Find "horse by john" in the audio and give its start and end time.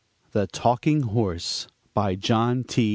1.03-2.63